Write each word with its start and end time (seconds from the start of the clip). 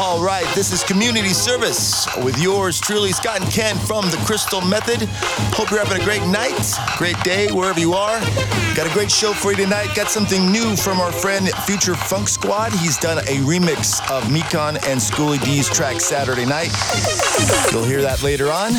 All 0.00 0.22
right, 0.22 0.46
this 0.54 0.72
is 0.72 0.84
community 0.84 1.30
service 1.30 2.06
with 2.22 2.38
yours 2.38 2.80
truly, 2.80 3.10
Scott 3.10 3.40
and 3.40 3.50
Ken 3.50 3.76
from 3.76 4.08
the 4.10 4.16
Crystal 4.18 4.60
Method. 4.60 5.08
Hope 5.52 5.72
you're 5.72 5.84
having 5.84 6.00
a 6.00 6.04
great 6.04 6.22
night, 6.22 6.72
great 6.96 7.20
day, 7.24 7.50
wherever 7.50 7.80
you 7.80 7.94
are. 7.94 8.20
Got 8.76 8.88
a 8.88 8.92
great 8.92 9.10
show 9.10 9.32
for 9.32 9.50
you 9.50 9.56
tonight. 9.56 9.88
Got 9.96 10.08
something 10.08 10.52
new 10.52 10.76
from 10.76 11.00
our 11.00 11.10
friend 11.10 11.48
Future 11.66 11.96
Funk 11.96 12.28
Squad. 12.28 12.72
He's 12.74 12.96
done 12.96 13.18
a 13.18 13.38
remix 13.42 14.00
of 14.08 14.22
Mekon 14.28 14.76
and 14.86 15.00
Schooly 15.00 15.42
D's 15.44 15.68
track 15.68 16.00
Saturday 16.00 16.46
Night. 16.46 16.70
You'll 17.72 17.82
hear 17.82 18.02
that 18.02 18.22
later 18.22 18.52
on. 18.52 18.74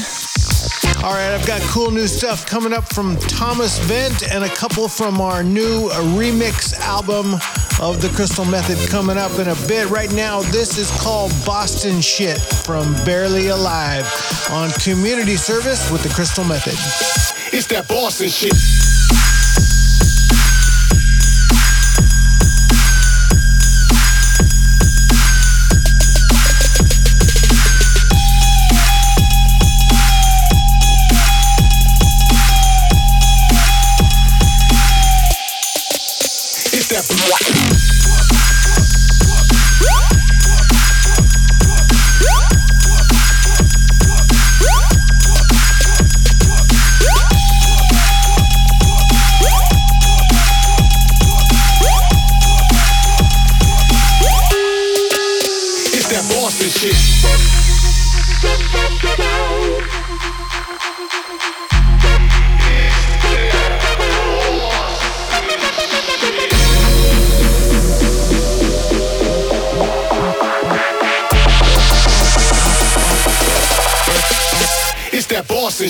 All 1.02 1.14
right, 1.14 1.34
I've 1.34 1.48
got 1.48 1.62
cool 1.62 1.92
new 1.92 2.08
stuff 2.08 2.46
coming 2.46 2.74
up 2.74 2.84
from 2.92 3.16
Thomas 3.16 3.80
Vent 3.80 4.22
and 4.34 4.44
a 4.44 4.50
couple 4.50 4.90
from 4.90 5.22
our 5.22 5.42
new 5.42 5.88
remix 6.14 6.78
album 6.78 7.36
of 7.82 8.02
the 8.02 8.10
Crystal 8.14 8.44
Method 8.44 8.78
coming 8.90 9.18
up 9.18 9.32
in 9.40 9.48
a 9.48 9.56
bit. 9.66 9.90
Right 9.90 10.12
now, 10.12 10.42
this 10.42 10.78
is 10.78 10.92
called 11.00 11.32
Boston 11.46 12.02
Shit 12.02 12.38
from 12.42 12.94
Barely 13.06 13.48
Alive 13.48 14.06
on 14.52 14.72
community 14.72 15.38
service 15.38 15.90
with 15.90 16.04
the 16.04 16.10
Crystal 16.10 16.44
Method. 16.44 16.74
It's 17.58 17.68
that 17.68 17.88
Boston 17.88 18.28
shit. 18.28 18.54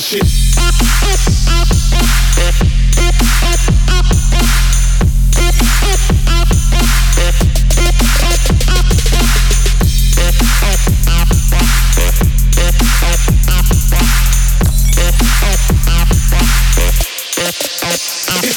Shit. 0.10 0.40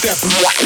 sometimes 0.03 0.25
something 0.25 0.33
is 0.33 0.62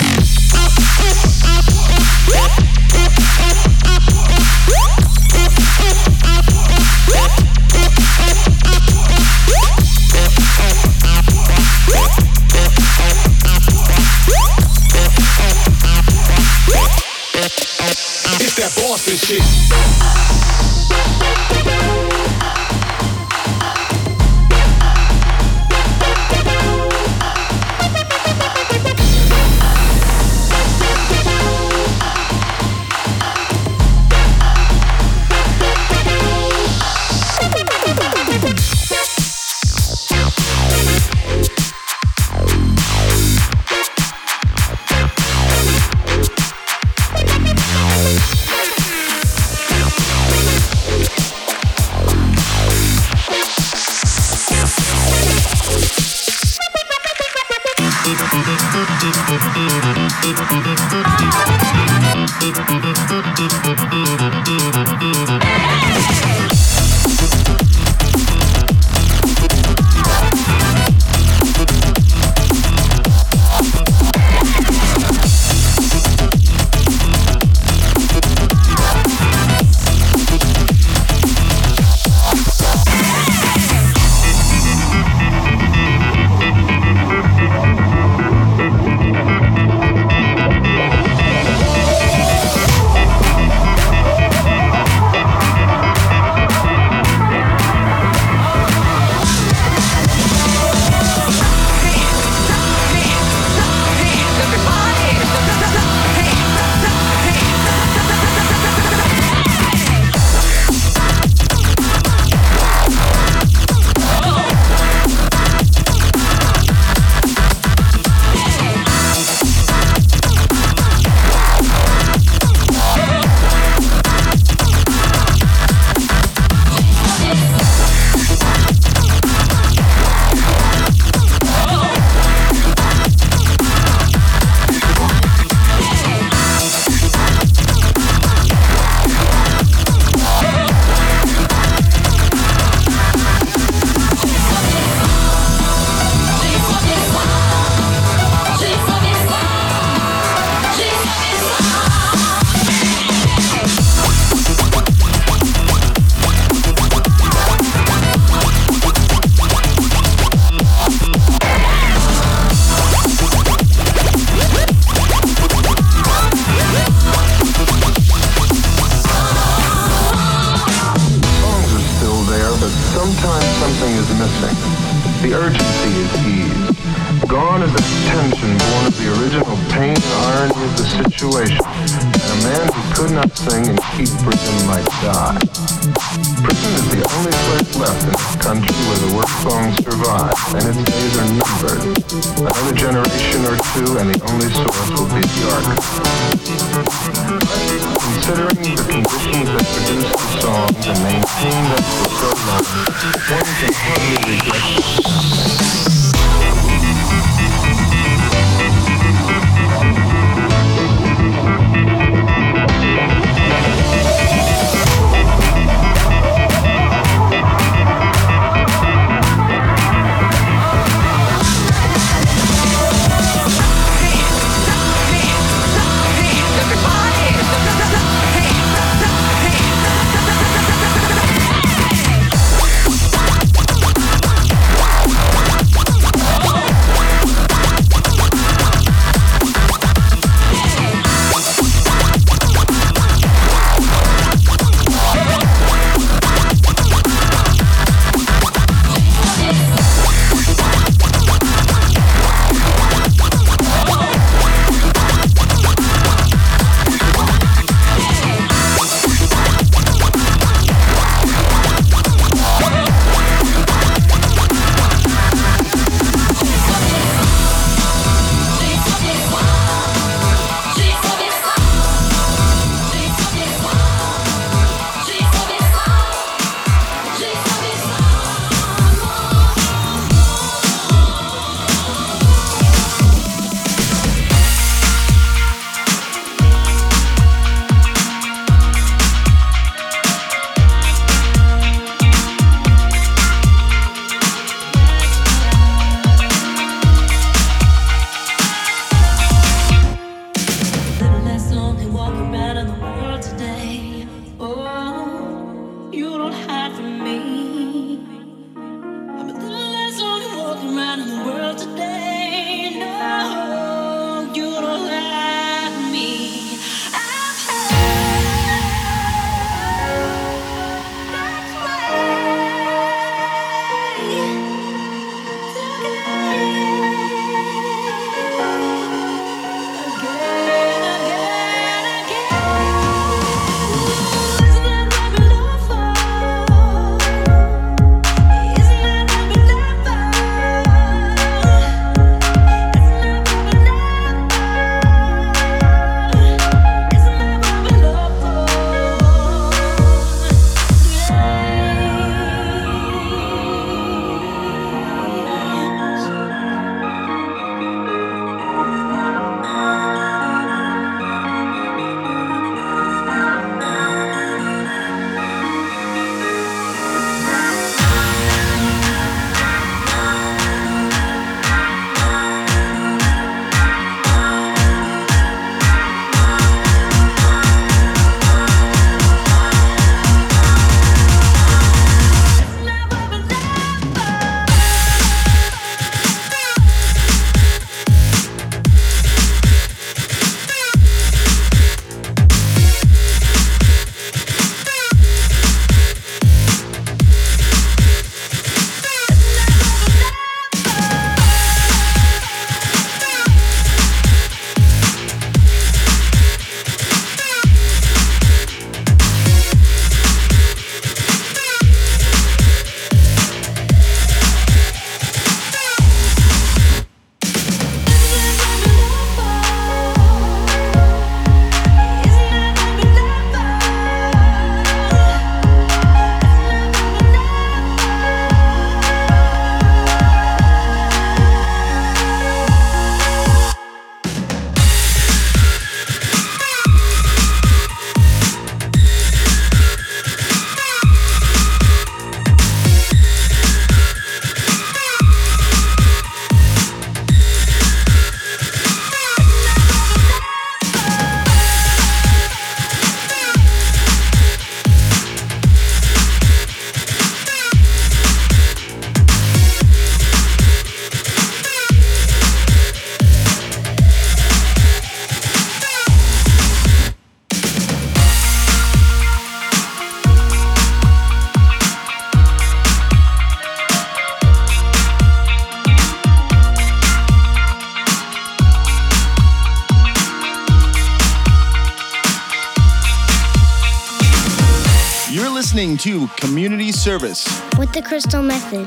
Service 486.86 487.26
with 487.58 487.72
the 487.72 487.82
Crystal 487.82 488.22
Method. 488.22 488.64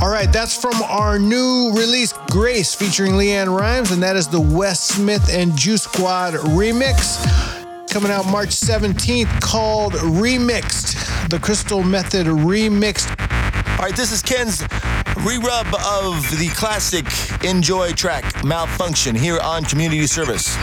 All 0.00 0.08
right, 0.08 0.28
that's 0.32 0.56
from 0.56 0.80
our 0.84 1.18
new 1.18 1.72
release, 1.74 2.12
Grace, 2.30 2.72
featuring 2.72 3.14
LeAnn 3.14 3.48
Rimes, 3.48 3.90
and 3.90 4.00
that 4.04 4.14
is 4.14 4.28
the 4.28 4.40
Wes 4.40 4.80
Smith 4.80 5.28
and 5.32 5.56
Juice 5.56 5.82
Squad 5.82 6.34
remix. 6.34 7.18
Coming 7.90 8.12
out 8.12 8.26
March 8.26 8.50
17th, 8.50 9.40
called 9.40 9.94
Remixed. 9.94 11.28
The 11.28 11.40
Crystal 11.40 11.82
Method 11.82 12.28
Remixed. 12.28 13.10
All 13.70 13.86
right, 13.86 13.96
this 13.96 14.12
is 14.12 14.22
Ken's 14.22 14.62
re-rub 15.26 15.66
of 15.74 16.22
the 16.38 16.52
classic 16.54 17.06
N-Joi 17.44 17.90
track, 17.94 18.44
Malfunction, 18.44 19.16
here 19.16 19.40
on 19.40 19.64
Community 19.64 20.06
Service. 20.06 20.56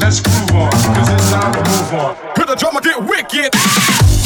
Let's 0.00 0.20
groove 0.20 0.50
on, 0.52 0.70
cause 0.70 1.08
it's 1.10 1.30
time 1.30 1.52
to 1.52 1.58
move 1.58 1.94
on. 1.94 2.16
could 2.34 2.48
the 2.48 2.56
drummer 2.56 2.80
get 2.80 3.02
wicked. 3.02 4.23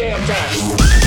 Goddamn 0.00 0.26
time. 0.26 0.99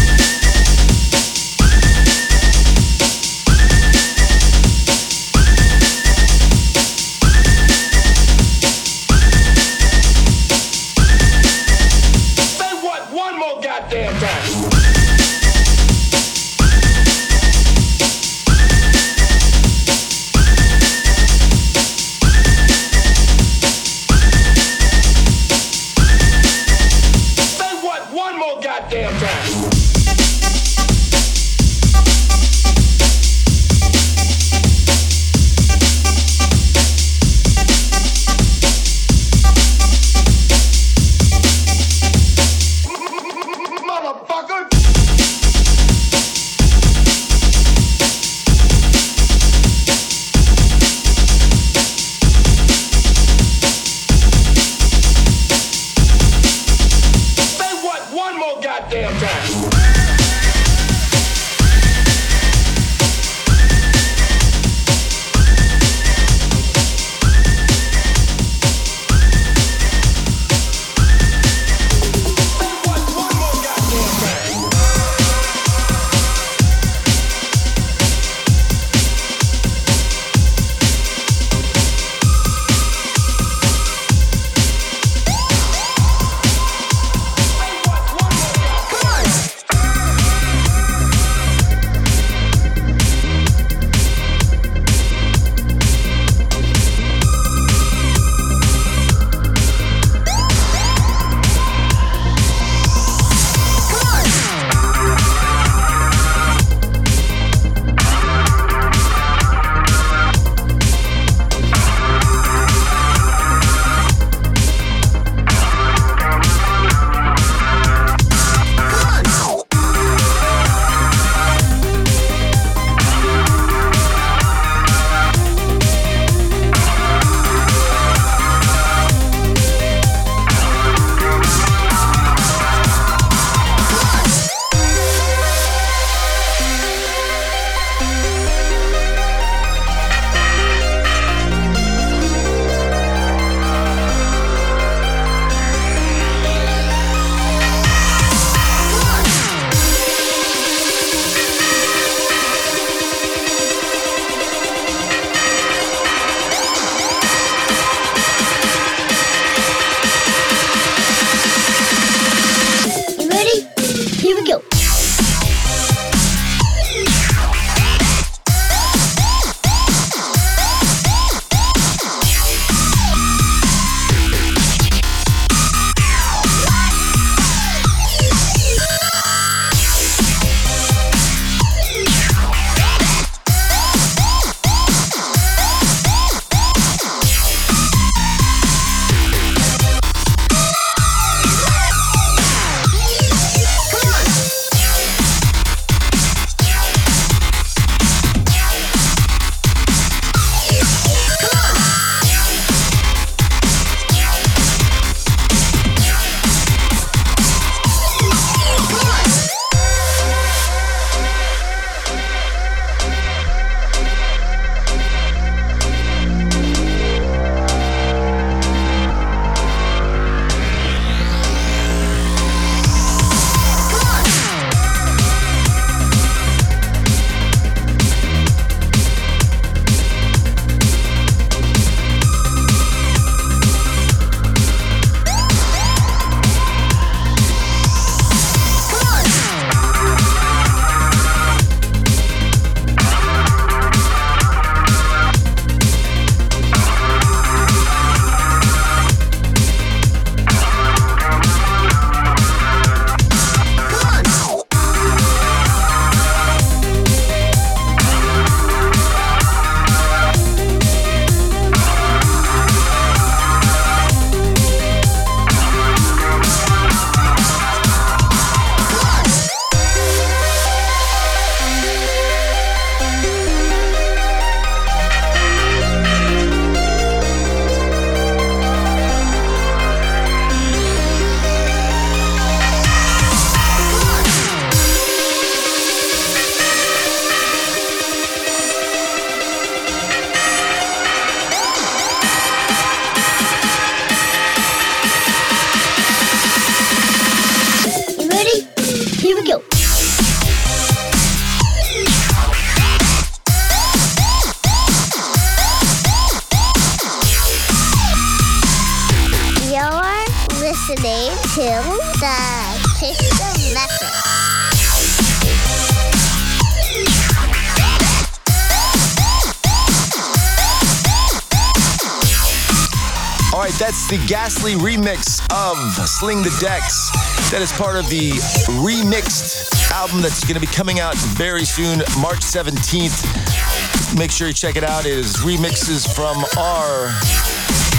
Sling 326.23 326.41
the 326.41 326.57
Decks. 326.61 327.11
That 327.51 327.59
is 327.61 327.73
part 327.73 327.97
of 327.97 328.07
the 328.07 328.31
remixed 328.79 329.91
album 329.91 330.21
that's 330.21 330.45
going 330.45 330.53
to 330.53 330.61
be 330.61 330.71
coming 330.71 331.01
out 331.01 331.17
very 331.35 331.65
soon, 331.65 331.99
March 332.21 332.39
17th. 332.39 334.17
Make 334.17 334.31
sure 334.31 334.47
you 334.47 334.53
check 334.53 334.77
it 334.77 334.85
out. 334.85 335.05
It 335.05 335.11
is 335.11 335.35
remixes 335.43 336.07
from 336.07 336.45
our 336.57 337.11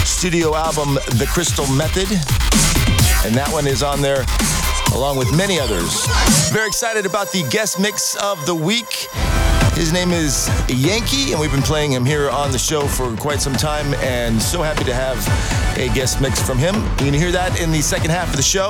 studio 0.07 0.55
album, 0.55 0.95
The 1.21 1.27
Crystal 1.29 1.67
Method. 1.67 2.09
And 3.27 3.35
that 3.35 3.49
one 3.53 3.67
is 3.67 3.83
on 3.83 4.01
there 4.01 4.25
along 4.95 5.17
with 5.17 5.31
many 5.37 5.59
others. 5.59 6.07
Very 6.51 6.65
excited 6.65 7.05
about 7.05 7.31
the 7.31 7.47
guest 7.51 7.79
mix 7.79 8.15
of 8.15 8.43
the 8.47 8.55
week. 8.55 9.07
His 9.75 9.91
name 9.91 10.11
is 10.11 10.49
Yankee, 10.69 11.33
and 11.33 11.41
we've 11.41 11.51
been 11.51 11.61
playing 11.61 11.91
him 11.91 12.05
here 12.05 12.29
on 12.29 12.53
the 12.53 12.57
show 12.57 12.87
for 12.87 13.13
quite 13.17 13.41
some 13.41 13.51
time, 13.53 13.93
and 13.95 14.41
so 14.41 14.61
happy 14.61 14.85
to 14.85 14.93
have 14.93 15.17
a 15.77 15.93
guest 15.93 16.21
mix 16.21 16.41
from 16.41 16.57
him. 16.57 16.75
You're 16.75 16.95
gonna 16.95 17.17
hear 17.17 17.33
that 17.33 17.59
in 17.59 17.73
the 17.73 17.81
second 17.81 18.09
half 18.09 18.29
of 18.29 18.37
the 18.37 18.41
show. 18.41 18.69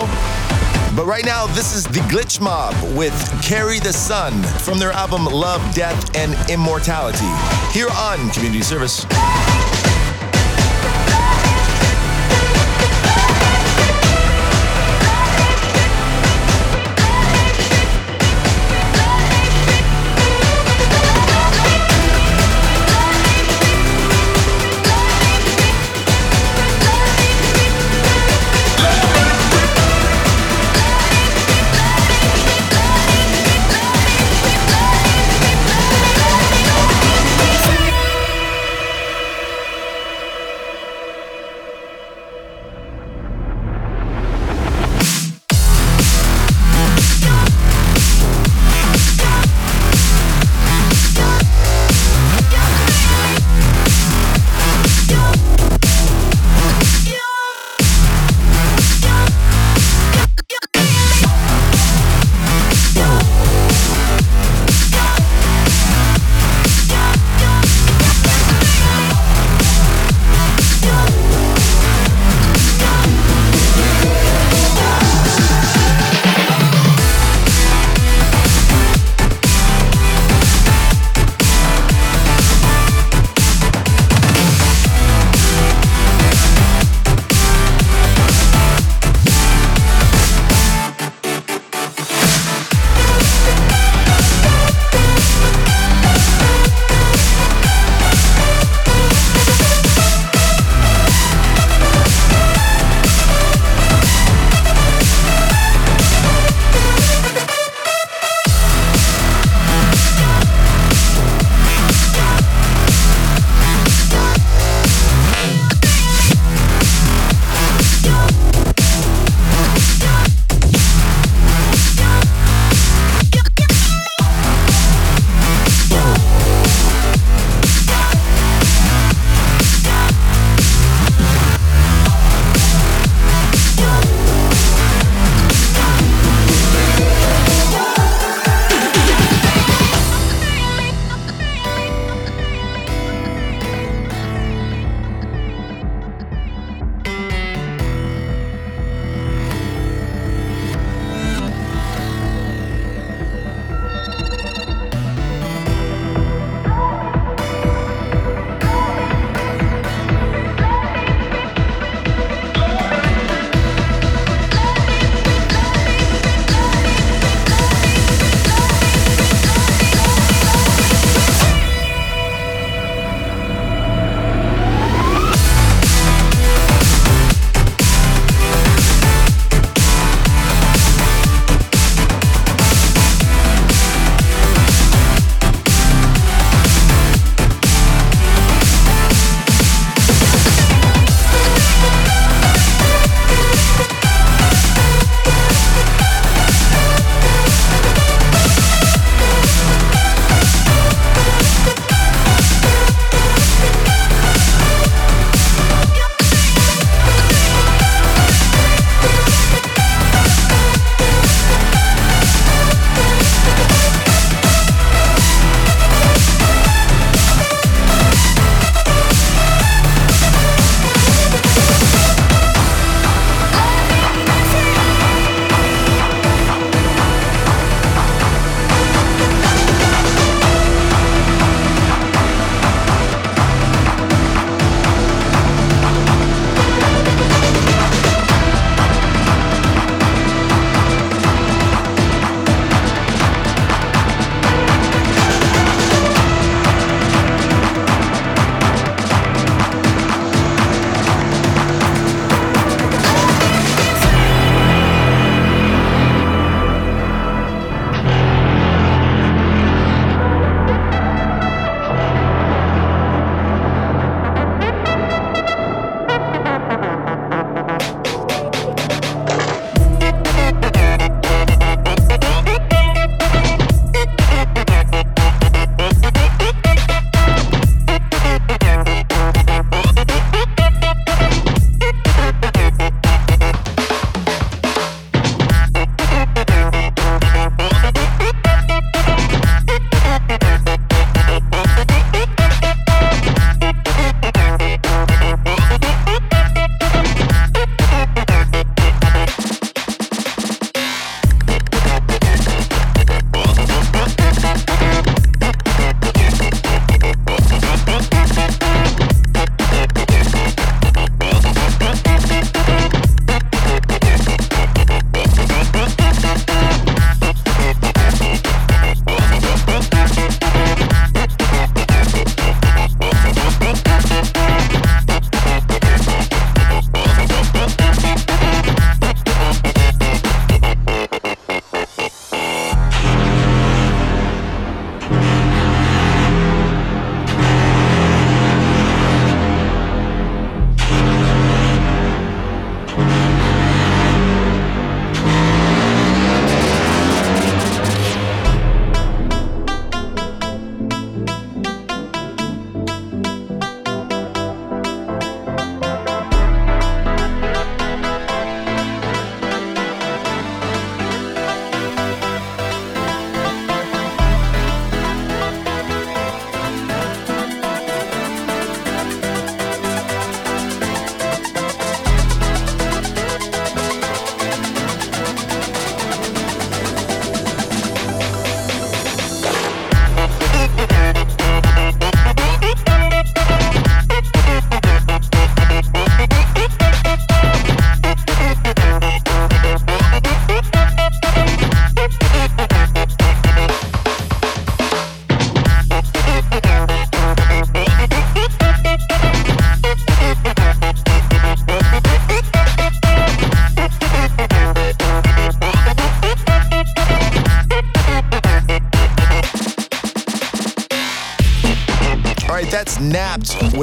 But 0.96 1.06
right 1.06 1.24
now, 1.24 1.46
this 1.46 1.76
is 1.76 1.84
the 1.84 2.00
Glitch 2.10 2.42
Mob 2.42 2.74
with 2.98 3.14
Carry 3.44 3.78
the 3.80 3.94
Sun 3.94 4.42
from 4.64 4.80
their 4.80 4.94
album 4.94 5.26
Love, 5.26 5.62
Death, 5.76 6.16
and 6.16 6.34
Immortality 6.50 7.30
here 7.72 7.90
on 7.92 8.30
Community 8.32 8.64
Service. 8.64 9.06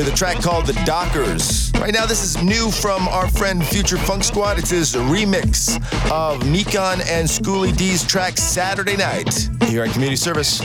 With 0.05 0.13
a 0.13 0.17
track 0.17 0.43
called 0.43 0.67
The 0.67 0.73
Dockers. 0.85 1.71
Right 1.75 1.93
now, 1.93 2.07
this 2.07 2.25
is 2.25 2.43
new 2.43 2.73
from 2.73 3.07
our 3.09 3.29
friend 3.29 3.65
Future 3.65 3.99
Funk 3.99 4.25
Squad. 4.25 4.59
It's 4.59 4.71
his 4.71 4.95
remix 4.95 5.77
of 6.11 6.41
Mekon 6.41 7.09
and 7.09 7.29
Schooly 7.29 7.77
D's 7.77 8.05
track 8.05 8.37
Saturday 8.37 8.97
Night 8.97 9.49
here 9.67 9.85
on 9.85 9.91
Community 9.91 10.17
Service. 10.17 10.61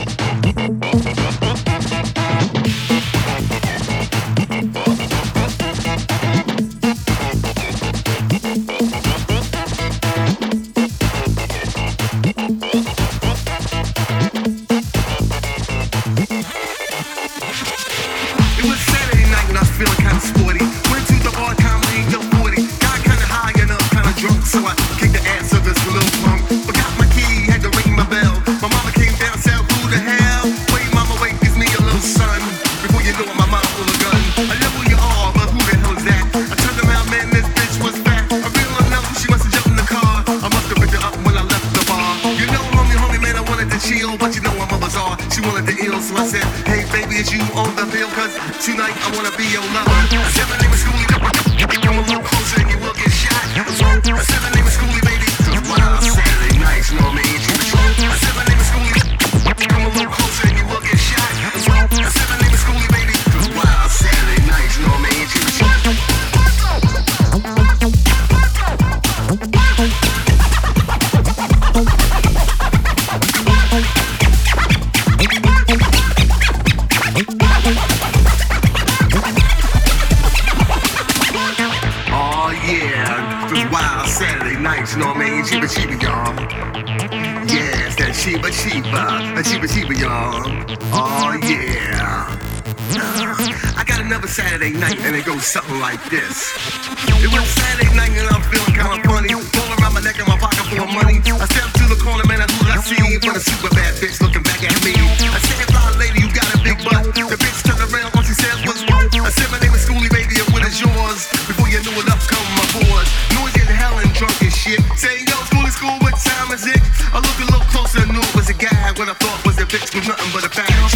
when 118.97 119.09
I 119.09 119.13
thought 119.13 119.45
was 119.45 119.57
a 119.59 119.65
bitch 119.65 119.93
with 119.93 120.07
nothing 120.07 120.31
but 120.33 120.43
a 120.43 120.49
bag. 120.49 120.86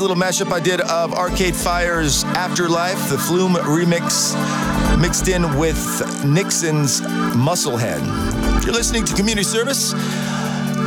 A 0.00 0.02
little 0.02 0.16
mashup 0.16 0.50
I 0.50 0.60
did 0.60 0.80
of 0.80 1.12
Arcade 1.12 1.54
Fire's 1.54 2.24
Afterlife, 2.24 3.10
the 3.10 3.18
Flume 3.18 3.54
remix, 3.54 4.34
mixed 4.98 5.28
in 5.28 5.42
with 5.58 5.76
Nixon's 6.24 7.02
Musclehead. 7.02 8.00
You're 8.64 8.72
listening 8.72 9.04
to 9.04 9.14
Community 9.14 9.42
Service 9.42 9.92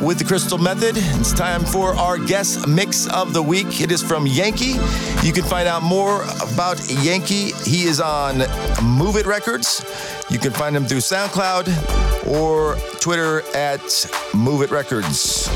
with 0.02 0.18
the 0.18 0.26
Crystal 0.26 0.58
Method. 0.58 0.96
It's 0.98 1.32
time 1.32 1.64
for 1.64 1.94
our 1.96 2.18
guest 2.18 2.68
mix 2.68 3.08
of 3.08 3.34
the 3.34 3.42
week. 3.42 3.82
It 3.82 3.92
is 3.92 4.02
from 4.02 4.26
Yankee. 4.26 4.80
You 5.22 5.32
can 5.32 5.44
find 5.44 5.68
out 5.68 5.84
more 5.84 6.24
about 6.42 6.80
Yankee. 6.90 7.52
He 7.66 7.84
is 7.84 8.00
on 8.00 8.40
Move 8.82 9.16
It 9.16 9.28
Records. 9.28 9.86
You 10.30 10.40
can 10.40 10.52
find 10.52 10.76
him 10.76 10.86
through 10.86 11.00
SoundCloud 11.00 12.28
or 12.28 12.78
Twitter 13.00 13.44
at 13.56 14.08
Move 14.34 14.64
It 14.64 14.72
Records. 14.72 15.50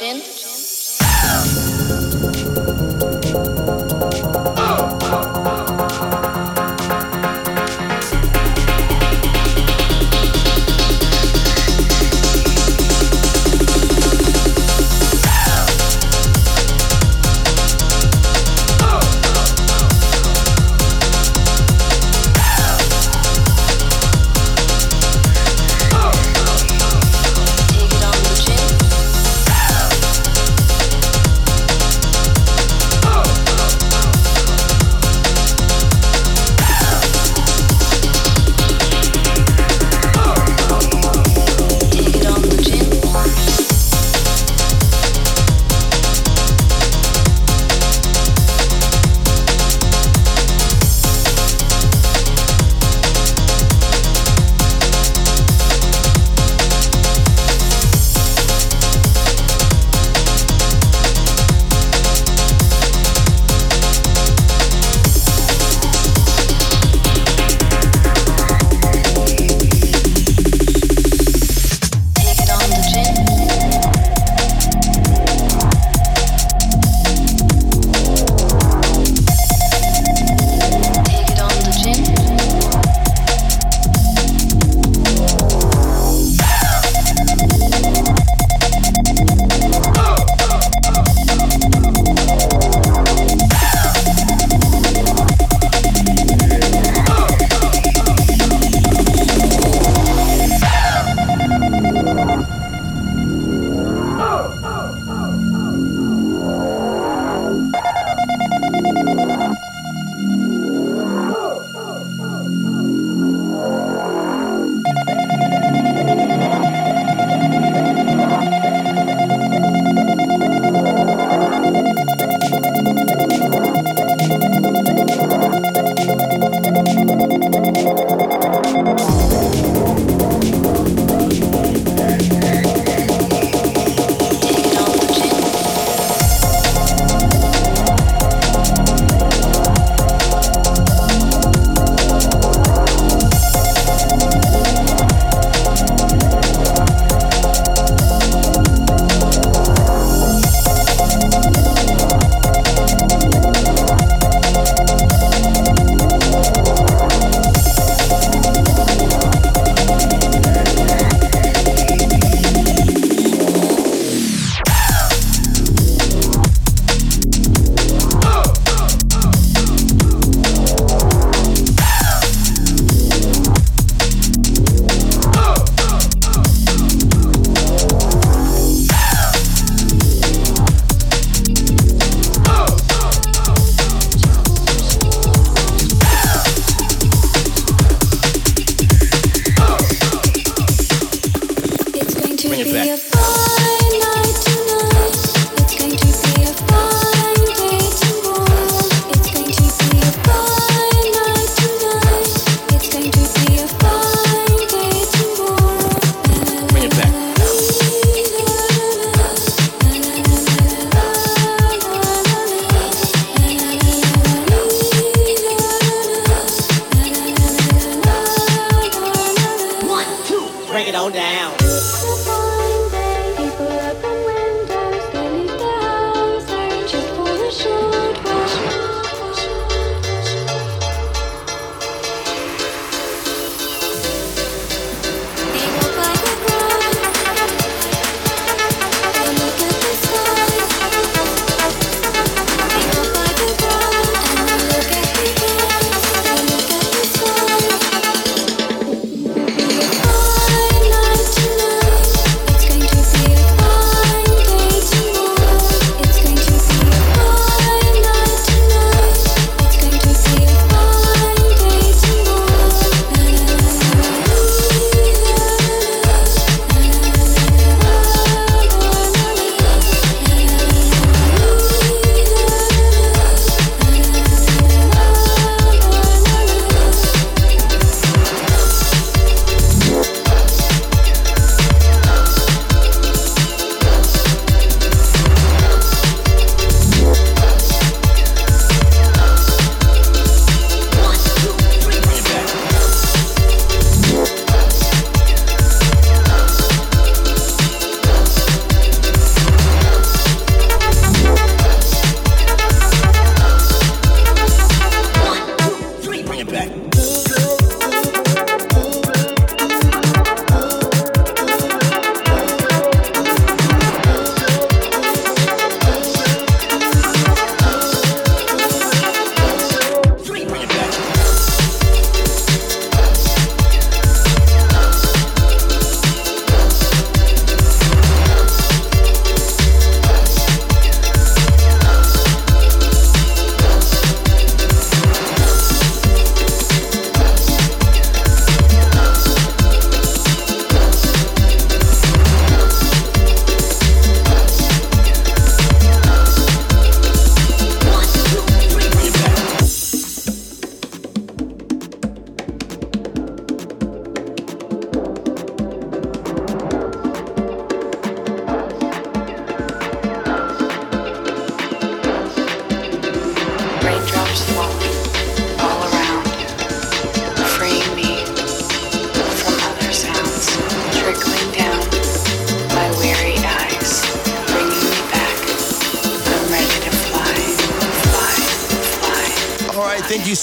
It 0.00 0.37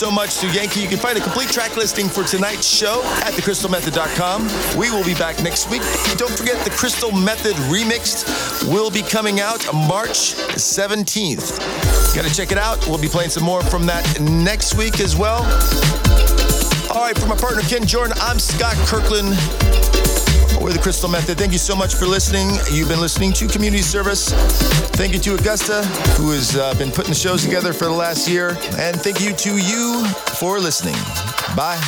so 0.05 0.11
much 0.11 0.37
to 0.37 0.47
Yankee. 0.49 0.81
You 0.81 0.87
can 0.87 0.99
find 0.99 1.17
a 1.17 1.21
complete 1.21 1.49
track 1.49 1.75
listing 1.75 2.07
for 2.07 2.23
tonight's 2.23 2.67
show 2.67 3.01
at 3.25 3.33
thecrystalmethod.com. 3.33 4.77
We 4.77 4.91
will 4.91 5.03
be 5.03 5.15
back 5.15 5.41
next 5.41 5.71
week. 5.71 5.81
Don't 6.15 6.31
forget 6.37 6.63
the 6.63 6.69
Crystal 6.69 7.11
Method 7.11 7.55
Remixed 7.73 8.69
will 8.71 8.91
be 8.91 9.01
coming 9.01 9.39
out 9.39 9.65
March 9.73 10.35
17th. 10.53 11.57
Gotta 12.15 12.31
check 12.31 12.51
it 12.51 12.59
out. 12.59 12.85
We'll 12.87 12.99
be 12.99 13.07
playing 13.07 13.31
some 13.31 13.43
more 13.43 13.63
from 13.63 13.87
that 13.87 14.05
next 14.21 14.75
week 14.75 14.99
as 14.99 15.15
well. 15.15 15.41
All 16.93 17.01
right, 17.01 17.17
for 17.17 17.25
my 17.25 17.35
partner 17.35 17.63
Ken 17.63 17.83
Jordan, 17.87 18.15
I'm 18.21 18.37
Scott 18.37 18.75
Kirkland. 18.85 19.35
We're 20.66 20.74
the 20.74 20.80
Crystal 20.80 21.07
Method. 21.07 21.38
Thank 21.38 21.51
you 21.51 21.59
so 21.59 21.76
much 21.76 21.93
for 21.93 22.07
listening. 22.07 22.49
You've 22.72 22.88
been 22.88 22.99
listening 22.99 23.34
to 23.34 23.47
Community 23.47 23.84
Service. 23.84 24.32
Thank 24.93 25.13
you 25.13 25.20
to 25.20 25.36
Augusta, 25.36 25.86
who 26.18 26.32
has 26.32 26.57
uh, 26.57 26.74
been 26.74 26.89
putting 26.89 27.11
the 27.11 27.16
shows 27.16 27.43
together 27.43 27.72
for 27.72 27.86
the 27.86 27.91
last 27.91 28.28
year. 28.28 28.57
And 28.80 28.99
thank 28.99 29.22
you 29.22 29.36
to 29.36 29.57
you 29.57 30.07
for 30.39 30.57
listening. 30.57 30.95
Bye. 31.55 31.80